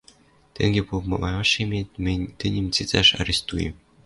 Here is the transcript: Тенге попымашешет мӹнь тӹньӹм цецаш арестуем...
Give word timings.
Тенге 0.53 0.81
попымашешет 0.89 1.89
мӹнь 2.03 2.31
тӹньӹм 2.39 2.67
цецаш 2.75 3.07
арестуем... 3.19 3.75